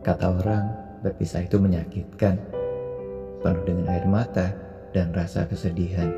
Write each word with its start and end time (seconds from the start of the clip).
Kata 0.00 0.32
orang, 0.32 0.64
berpisah 1.04 1.44
itu 1.44 1.60
menyakitkan, 1.60 2.40
penuh 3.44 3.64
dengan 3.68 3.86
air 3.92 4.08
mata 4.08 4.48
dan 4.96 5.12
rasa 5.12 5.44
kesedihan. 5.44 6.08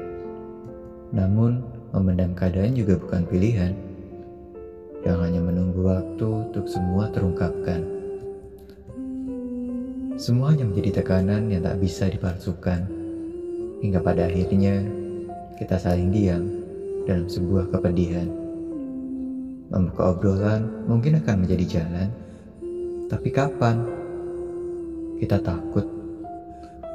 Namun, 1.10 1.66
memendam 1.90 2.30
keadaan 2.38 2.78
juga 2.78 2.94
bukan 2.94 3.26
pilihan. 3.26 3.74
Yang 5.02 5.18
hanya 5.18 5.40
menunggu 5.42 5.82
waktu 5.82 6.26
untuk 6.30 6.70
semua 6.70 7.10
terungkapkan. 7.10 7.82
Semuanya 10.14 10.62
menjadi 10.62 11.02
tekanan 11.02 11.50
yang 11.50 11.66
tak 11.66 11.82
bisa 11.82 12.06
dipalsukan. 12.06 12.86
Hingga 13.82 13.98
pada 13.98 14.30
akhirnya, 14.30 14.78
kita 15.58 15.74
saling 15.74 16.14
diam 16.14 16.46
dalam 17.02 17.26
sebuah 17.26 17.66
kepedihan. 17.74 18.30
Membuka 19.74 20.14
obrolan 20.14 20.86
mungkin 20.86 21.18
akan 21.18 21.42
menjadi 21.42 21.82
jalan, 21.82 22.14
tapi 23.12 23.28
kapan? 23.28 23.76
Kita 25.20 25.36
takut. 25.44 25.84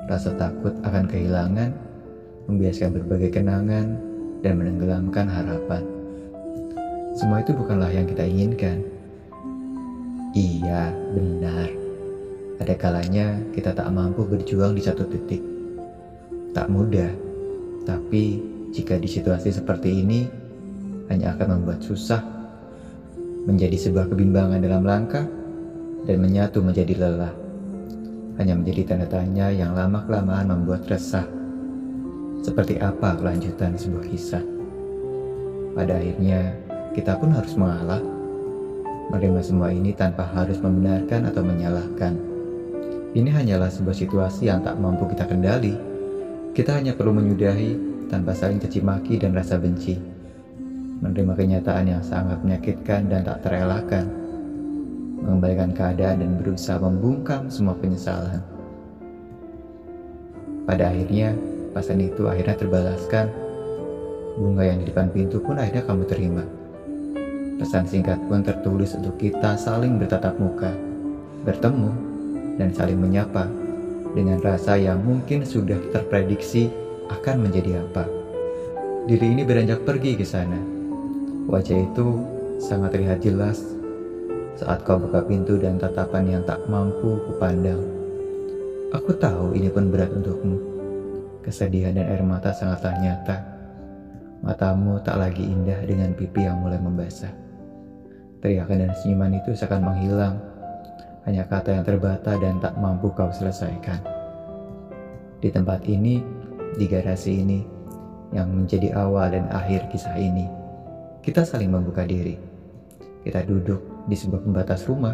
Rasa 0.10 0.34
takut 0.34 0.73
akan 0.82 1.05
kehilangan, 1.05 1.70
membiaskan 2.50 2.90
berbagai 2.90 3.38
kenangan, 3.38 4.02
dan 4.42 4.58
menenggelamkan 4.58 5.30
harapan. 5.30 5.86
Semua 7.14 7.45
itu 7.45 7.54
bukanlah 7.54 7.94
yang 7.94 8.09
kita 8.09 8.26
inginkan. 8.26 8.82
Iya, 10.34 10.90
benar. 11.14 11.70
Ada 12.66 12.73
kalanya 12.73 13.38
kita 13.54 13.78
tak 13.78 13.86
mampu 13.94 14.26
berjuang 14.26 14.73
di 14.73 14.81
satu 14.81 15.06
titik. 15.06 15.45
Tak 16.58 16.66
mudah, 16.73 17.14
tapi 17.86 18.42
jika 18.73 18.98
di 18.98 19.06
situasi 19.06 19.54
seperti 19.54 20.02
ini 20.02 20.26
hanya 21.14 21.38
akan 21.38 21.62
membuat 21.62 21.86
susah, 21.86 22.26
menjadi 23.45 23.78
sebuah 23.78 24.09
kebimbangan 24.09 24.66
dalam 24.66 24.81
langkah, 24.81 25.30
dan 26.06 26.18
menyatu 26.22 26.62
menjadi 26.62 26.94
lelah. 26.94 27.34
Hanya 28.38 28.54
menjadi 28.54 28.94
tanda 28.94 29.08
tanya 29.10 29.50
yang 29.50 29.73
lama-kelamaan 29.73 30.53
membuat 30.53 30.86
resah. 30.86 31.26
Seperti 32.45 32.78
apa 32.78 33.17
kelanjutan 33.17 33.73
sebuah 33.73 34.06
kisah? 34.06 34.45
Pada 35.73 35.98
akhirnya, 35.98 36.53
kita 36.94 37.18
pun 37.18 37.34
harus 37.34 37.58
mengalah. 37.58 38.03
Menerima 39.09 39.42
semua 39.42 39.73
ini 39.73 39.95
tanpa 39.95 40.30
harus 40.30 40.62
membenarkan 40.62 41.34
atau 41.34 41.42
menyalahkan. 41.42 42.14
Ini 43.18 43.30
hanyalah 43.34 43.73
sebuah 43.73 43.98
situasi 43.98 44.52
yang 44.52 44.62
tak 44.62 44.78
mampu 44.78 45.09
kita 45.09 45.25
kendali. 45.25 45.73
Kita 46.53 46.78
hanya 46.78 46.94
perlu 46.94 47.18
menyudahi 47.18 47.73
tanpa 48.12 48.38
saling 48.38 48.62
caci 48.62 48.84
maki 48.84 49.18
dan 49.18 49.34
rasa 49.34 49.58
benci. 49.58 49.98
Menerima 51.02 51.34
kenyataan 51.34 51.86
yang 51.90 52.03
sangat 52.06 52.42
menyakitkan 52.45 53.09
dan 53.09 53.25
tak 53.25 53.42
terelakkan 53.45 54.27
mengembalikan 55.18 55.73
keadaan 55.73 56.22
dan 56.22 56.32
berusaha 56.38 56.78
membungkam 56.78 57.50
semua 57.50 57.73
penyesalan. 57.78 58.42
Pada 60.68 60.92
akhirnya, 60.92 61.34
pesan 61.72 62.04
itu 62.04 62.28
akhirnya 62.28 62.56
terbalaskan. 62.59 63.28
Bunga 64.38 64.64
yang 64.70 64.84
di 64.84 64.94
depan 64.94 65.09
pintu 65.09 65.42
pun 65.42 65.58
akhirnya 65.58 65.82
kamu 65.88 66.04
terima. 66.06 66.44
Pesan 67.58 67.90
singkat 67.90 68.22
pun 68.30 68.46
tertulis 68.46 68.94
untuk 68.94 69.18
kita 69.18 69.58
saling 69.58 69.98
bertatap 69.98 70.38
muka, 70.38 70.70
bertemu, 71.42 71.90
dan 72.62 72.70
saling 72.70 73.02
menyapa 73.02 73.50
dengan 74.14 74.38
rasa 74.42 74.78
yang 74.78 75.02
mungkin 75.02 75.42
sudah 75.42 75.78
terprediksi 75.90 76.70
akan 77.09 77.50
menjadi 77.50 77.81
apa. 77.81 78.06
Diri 79.08 79.34
ini 79.34 79.42
beranjak 79.48 79.88
pergi 79.88 80.20
ke 80.20 80.26
sana. 80.28 80.59
Wajah 81.48 81.80
itu 81.80 82.08
sangat 82.59 82.94
terlihat 82.98 83.24
jelas 83.24 83.77
saat 84.58 84.81
kau 84.81 84.97
buka 84.97 85.22
pintu 85.22 85.61
dan 85.61 85.77
tatapan 85.77 86.25
yang 86.25 86.44
tak 86.50 86.58
mampu 86.66 87.22
kupandang. 87.30 87.77
Aku 88.89 89.13
tahu 89.13 89.53
ini 89.53 89.69
pun 89.69 89.94
berat 89.94 90.09
untukmu. 90.09 90.58
Kesedihan 91.45 91.94
dan 91.94 92.09
air 92.09 92.25
mata 92.25 92.50
sangatlah 92.50 92.97
nyata. 92.97 93.38
Matamu 94.41 94.97
tak 95.06 95.22
lagi 95.22 95.46
indah 95.46 95.78
dengan 95.85 96.09
pipi 96.17 96.50
yang 96.50 96.57
mulai 96.57 96.81
membasah. 96.81 97.29
Teriakan 98.41 98.90
dan 98.90 98.91
senyuman 98.97 99.38
itu 99.38 99.53
seakan 99.53 99.85
menghilang. 99.85 100.41
Hanya 101.29 101.46
kata 101.46 101.78
yang 101.78 101.85
terbata 101.85 102.34
dan 102.41 102.57
tak 102.57 102.73
mampu 102.81 103.13
kau 103.13 103.29
selesaikan. 103.29 104.01
Di 105.38 105.53
tempat 105.53 105.85
ini, 105.85 106.17
di 106.81 106.85
garasi 106.90 107.46
ini, 107.46 107.62
yang 108.34 108.50
menjadi 108.50 108.97
awal 108.97 109.38
dan 109.38 109.46
akhir 109.53 109.85
kisah 109.94 110.17
ini, 110.17 110.50
kita 111.22 111.46
saling 111.46 111.69
membuka 111.69 112.07
diri. 112.07 112.40
Kita 113.22 113.44
duduk 113.44 113.87
di 114.07 114.16
sebuah 114.16 114.41
pembatas 114.41 114.88
rumah, 114.88 115.13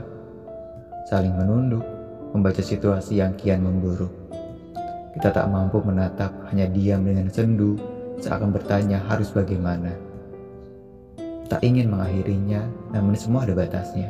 saling 1.09 1.33
menunduk, 1.33 1.83
membaca 2.31 2.61
situasi 2.61 3.19
yang 3.19 3.33
kian 3.33 3.65
memburuk. 3.65 4.09
Kita 5.13 5.29
tak 5.29 5.49
mampu 5.49 5.81
menatap, 5.81 6.33
hanya 6.49 6.65
diam 6.69 7.05
dengan 7.05 7.29
sendu, 7.29 7.77
seakan 8.17 8.49
bertanya 8.49 9.01
harus 9.05 9.29
bagaimana. 9.29 9.93
Tak 11.49 11.61
ingin 11.61 11.93
mengakhirinya, 11.93 12.65
namun 12.89 13.13
semua 13.13 13.45
ada 13.45 13.53
batasnya. 13.53 14.09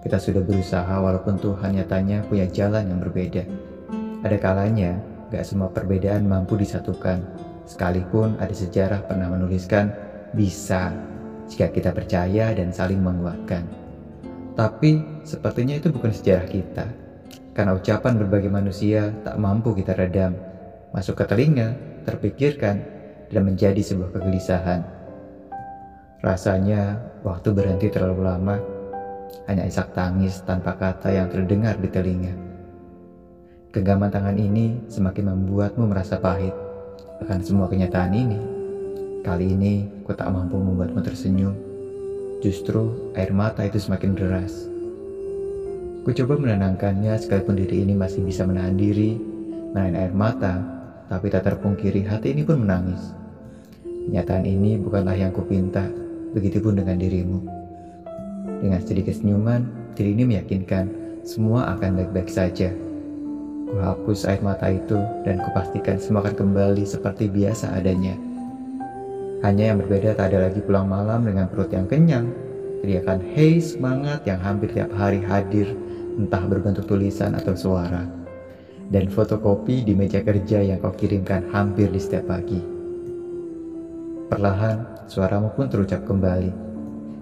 Kita 0.00 0.16
sudah 0.16 0.40
berusaha 0.40 0.94
walaupun 1.02 1.36
Tuhan 1.36 1.76
nyatanya 1.76 2.24
punya 2.30 2.46
jalan 2.48 2.88
yang 2.88 3.00
berbeda. 3.02 3.44
Ada 4.24 4.36
kalanya, 4.40 4.96
gak 5.28 5.44
semua 5.44 5.68
perbedaan 5.68 6.24
mampu 6.24 6.56
disatukan. 6.56 7.20
Sekalipun 7.66 8.38
ada 8.38 8.54
sejarah 8.54 9.04
pernah 9.04 9.28
menuliskan, 9.28 9.90
bisa 10.32 10.94
jika 11.50 11.68
kita 11.68 11.90
percaya 11.90 12.54
dan 12.54 12.70
saling 12.70 13.02
menguatkan. 13.02 13.85
Tapi 14.56 15.20
sepertinya 15.20 15.76
itu 15.76 15.92
bukan 15.92 16.16
sejarah 16.16 16.48
kita. 16.48 16.88
Karena 17.52 17.76
ucapan 17.76 18.16
berbagai 18.16 18.48
manusia 18.48 19.12
tak 19.20 19.36
mampu 19.36 19.76
kita 19.76 19.92
redam. 19.92 20.32
Masuk 20.96 21.20
ke 21.20 21.24
telinga, 21.28 21.76
terpikirkan, 22.08 22.80
dan 23.28 23.42
menjadi 23.44 23.84
sebuah 23.84 24.16
kegelisahan. 24.16 24.80
Rasanya 26.24 26.96
waktu 27.20 27.52
berhenti 27.52 27.92
terlalu 27.92 28.24
lama, 28.24 28.56
hanya 29.44 29.68
isak 29.68 29.92
tangis 29.92 30.40
tanpa 30.40 30.72
kata 30.72 31.12
yang 31.12 31.28
terdengar 31.28 31.76
di 31.76 31.92
telinga. 31.92 32.32
Genggaman 33.76 34.08
tangan 34.08 34.40
ini 34.40 34.88
semakin 34.88 35.36
membuatmu 35.36 35.84
merasa 35.84 36.16
pahit 36.16 36.56
akan 37.20 37.44
semua 37.44 37.68
kenyataan 37.68 38.12
ini. 38.16 38.40
Kali 39.20 39.52
ini, 39.52 39.84
ku 40.00 40.16
tak 40.16 40.32
mampu 40.32 40.56
membuatmu 40.56 41.04
tersenyum 41.04 41.65
Justru 42.44 43.12
air 43.16 43.32
mata 43.32 43.64
itu 43.64 43.80
semakin 43.80 44.12
deras. 44.12 44.68
Ku 46.04 46.12
coba 46.12 46.36
menenangkannya 46.36 47.16
sekalipun 47.16 47.56
diri 47.56 47.82
ini 47.82 47.96
masih 47.96 48.22
bisa 48.22 48.44
menahan 48.44 48.76
diri, 48.76 49.16
menahan 49.72 49.96
air 49.96 50.12
mata, 50.12 50.60
tapi 51.08 51.32
tak 51.32 51.48
terpungkiri 51.48 52.04
hati 52.04 52.36
ini 52.36 52.44
pun 52.44 52.62
menangis. 52.62 53.16
Kenyataan 53.82 54.46
ini 54.46 54.78
bukanlah 54.78 55.16
yang 55.16 55.34
kupinta, 55.34 55.88
begitupun 56.36 56.78
dengan 56.78 57.00
dirimu. 57.00 57.40
Dengan 58.62 58.80
sedikit 58.84 59.16
senyuman, 59.16 59.66
diri 59.96 60.12
ini 60.12 60.36
meyakinkan 60.36 60.86
semua 61.24 61.74
akan 61.74 61.98
baik-baik 61.98 62.30
saja. 62.30 62.70
Ku 63.66 63.80
hapus 63.80 64.28
air 64.30 64.44
mata 64.44 64.70
itu 64.70 64.94
dan 65.26 65.42
kupastikan 65.42 65.98
semua 65.98 66.22
akan 66.22 66.36
kembali 66.36 66.84
seperti 66.86 67.32
biasa 67.32 67.74
adanya. 67.74 68.25
Hanya 69.46 69.70
yang 69.70 69.78
berbeda 69.78 70.18
tak 70.18 70.34
ada 70.34 70.50
lagi 70.50 70.58
pulang 70.58 70.90
malam 70.90 71.22
dengan 71.22 71.46
perut 71.46 71.70
yang 71.70 71.86
kenyang, 71.86 72.34
teriakan 72.82 73.22
hei 73.30 73.62
semangat 73.62 74.26
yang 74.26 74.42
hampir 74.42 74.74
tiap 74.74 74.90
hari 74.90 75.22
hadir, 75.22 75.70
entah 76.18 76.42
berbentuk 76.50 76.90
tulisan 76.90 77.30
atau 77.30 77.54
suara, 77.54 78.10
dan 78.90 79.06
fotokopi 79.06 79.86
di 79.86 79.94
meja 79.94 80.18
kerja 80.26 80.66
yang 80.66 80.82
kau 80.82 80.90
kirimkan 80.90 81.46
hampir 81.54 81.86
di 81.94 82.00
setiap 82.02 82.26
pagi. 82.26 82.58
Perlahan, 84.26 85.06
suaramu 85.06 85.54
pun 85.54 85.70
terucap 85.70 86.02
kembali. 86.02 86.50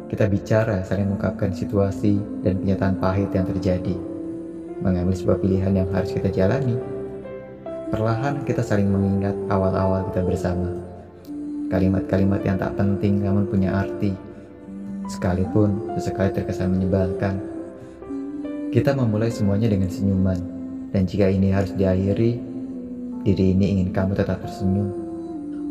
Kita 0.08 0.24
bicara 0.24 0.80
saling 0.80 1.12
mengungkapkan 1.12 1.52
situasi 1.52 2.24
dan 2.40 2.64
kenyataan 2.64 2.96
pahit 3.04 3.28
yang 3.36 3.44
terjadi. 3.52 4.00
Mengambil 4.81 5.12
sebuah 5.12 5.44
pilihan 5.44 5.76
yang 5.76 5.93
harus 5.93 6.16
kita 6.16 6.32
jalani. 6.32 6.81
Perlahan 7.93 8.49
kita 8.49 8.64
saling 8.64 8.88
mengingat 8.88 9.37
awal-awal 9.52 10.08
kita 10.08 10.25
bersama 10.25 10.94
kalimat-kalimat 11.75 12.38
yang 12.47 12.55
tak 12.55 12.79
penting 12.79 13.19
namun 13.19 13.50
punya 13.50 13.75
arti, 13.75 14.15
sekalipun 15.11 15.91
sesekali 15.99 16.31
terkesan 16.31 16.71
menyebalkan. 16.71 17.43
Kita 18.71 18.94
memulai 18.94 19.35
semuanya 19.35 19.67
dengan 19.67 19.91
senyuman, 19.91 20.38
dan 20.94 21.03
jika 21.03 21.26
ini 21.26 21.50
harus 21.50 21.75
diakhiri, 21.75 22.38
diri 23.26 23.44
ini 23.59 23.75
ingin 23.75 23.91
kamu 23.91 24.15
tetap 24.15 24.38
tersenyum. 24.47 24.94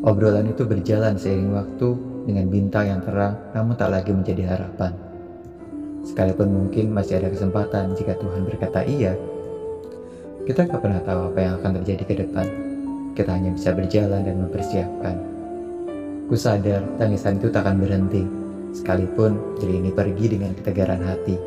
Obrolan 0.04 0.52
itu 0.52 0.68
berjalan 0.68 1.16
seiring 1.16 1.56
waktu 1.56 1.90
dengan 2.28 2.52
bintang 2.52 2.92
yang 2.92 3.02
terang 3.08 3.40
namun 3.56 3.80
tak 3.80 3.96
lagi 3.96 4.12
menjadi 4.12 4.44
harapan. 4.44 4.92
Sekalipun 6.04 6.52
mungkin 6.52 6.92
masih 6.92 7.24
ada 7.24 7.32
kesempatan 7.32 7.96
jika 7.96 8.20
Tuhan 8.20 8.44
berkata 8.44 8.84
iya, 8.84 9.16
kita 10.44 10.68
gak 10.68 10.84
pernah 10.84 11.00
tahu 11.00 11.32
apa 11.32 11.40
yang 11.40 11.56
akan 11.64 11.80
terjadi 11.80 12.04
ke 12.04 12.16
depan. 12.28 12.48
Kita 13.16 13.32
hanya 13.32 13.56
bisa 13.56 13.72
berjalan 13.72 14.28
dan 14.28 14.36
mempersiapkan. 14.44 15.33
Ku 16.34 16.42
sadar 16.42 16.82
tangisan 16.98 17.38
itu 17.38 17.54
takkan 17.54 17.78
berhenti, 17.78 18.26
sekalipun 18.74 19.38
diri 19.62 19.78
ini 19.78 19.94
pergi 19.94 20.34
dengan 20.34 20.58
ketegaran 20.58 21.06
hati. 21.06 21.38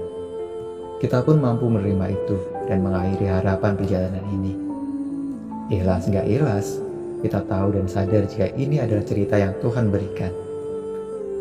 Kita 1.02 1.26
pun 1.26 1.42
mampu 1.42 1.66
menerima 1.66 2.14
itu 2.14 2.38
dan 2.70 2.86
mengakhiri 2.86 3.26
harapan 3.26 3.74
perjalanan 3.74 4.22
ini. 4.30 4.54
Ikhlas 5.74 6.06
nggak 6.06 6.30
ikhlas, 6.30 6.78
kita 7.18 7.42
tahu 7.50 7.74
dan 7.74 7.90
sadar 7.90 8.30
jika 8.30 8.46
ini 8.54 8.78
adalah 8.78 9.02
cerita 9.02 9.34
yang 9.34 9.58
Tuhan 9.58 9.90
berikan. 9.90 10.30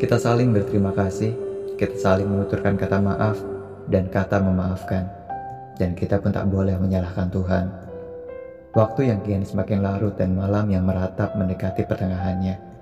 Kita 0.01 0.17
saling 0.17 0.49
berterima 0.49 0.89
kasih, 0.97 1.37
kita 1.77 2.01
saling 2.01 2.25
menuturkan 2.25 2.73
kata 2.81 2.97
maaf 2.97 3.37
dan 3.93 4.09
kata 4.09 4.41
memaafkan. 4.41 5.05
Dan 5.77 5.93
kita 5.93 6.17
pun 6.17 6.33
tak 6.33 6.49
boleh 6.49 6.81
menyalahkan 6.81 7.29
Tuhan. 7.29 7.69
Waktu 8.73 9.13
yang 9.13 9.21
kian 9.21 9.45
semakin 9.45 9.85
larut 9.85 10.17
dan 10.17 10.33
malam 10.33 10.65
yang 10.73 10.81
meratap 10.81 11.37
mendekati 11.37 11.85
pertengahannya. 11.85 12.73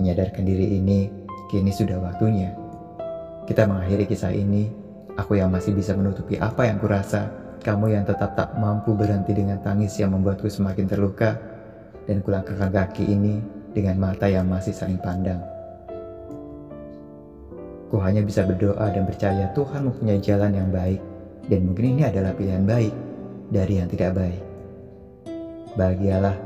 Menyadarkan 0.00 0.44
diri 0.44 0.80
ini, 0.80 1.10
kini 1.52 1.72
sudah 1.72 2.00
waktunya. 2.00 2.52
Kita 3.44 3.66
mengakhiri 3.68 4.08
kisah 4.08 4.32
ini 4.32 4.82
Aku 5.12 5.36
yang 5.36 5.52
masih 5.52 5.76
bisa 5.76 5.92
menutupi 5.92 6.40
apa 6.40 6.64
yang 6.64 6.80
kurasa, 6.80 7.28
kamu 7.60 7.92
yang 7.92 8.04
tetap 8.08 8.32
tak 8.32 8.56
mampu 8.56 8.96
berhenti 8.96 9.36
dengan 9.36 9.60
tangis 9.60 10.00
yang 10.00 10.16
membuatku 10.16 10.48
semakin 10.48 10.88
terluka, 10.88 11.36
dan 12.08 12.24
kulangkahkan 12.24 12.72
kaki 12.72 13.04
ini 13.04 13.44
dengan 13.76 14.00
mata 14.00 14.24
yang 14.24 14.48
masih 14.48 14.72
saling 14.72 14.96
pandang. 14.96 15.44
Ku 17.92 18.00
hanya 18.00 18.24
bisa 18.24 18.48
berdoa 18.48 18.88
dan 18.88 19.04
percaya 19.04 19.52
Tuhan 19.52 19.84
mempunyai 19.84 20.20
jalan 20.24 20.56
yang 20.56 20.72
baik, 20.72 21.00
dan 21.52 21.60
mungkin 21.68 21.84
ini 21.92 22.02
adalah 22.08 22.32
pilihan 22.32 22.64
baik 22.64 22.94
dari 23.52 23.84
yang 23.84 23.88
tidak 23.92 24.16
baik. 24.16 24.42
Bahagialah 25.76 26.36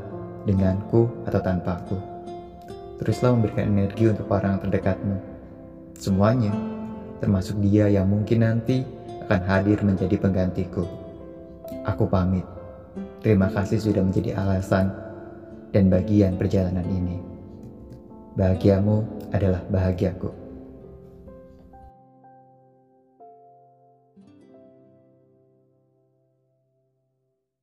denganku 0.43 1.07
atau 1.23 1.39
tanpaku. 1.39 2.16
Teruslah 2.97 3.37
memberikan 3.37 3.69
energi 3.69 4.09
untuk 4.09 4.25
orang 4.33 4.57
terdekatmu. 4.61 5.17
Semuanya 5.97 6.53
termasuk 7.21 7.57
dia 7.61 7.89
yang 7.89 8.09
mungkin 8.09 8.45
nanti 8.45 8.85
akan 9.27 9.41
hadir 9.45 9.81
menjadi 9.81 10.15
penggantiku. 10.17 10.85
Aku 11.83 12.07
pamit. 12.07 12.45
Terima 13.21 13.51
kasih 13.51 13.81
sudah 13.81 14.01
menjadi 14.05 14.37
alasan 14.39 14.93
dan 15.75 15.91
bagian 15.91 16.39
perjalanan 16.39 16.85
ini. 16.87 17.19
Bahagiamu 18.37 19.03
adalah 19.33 19.61
bahagiaku. 19.67 20.46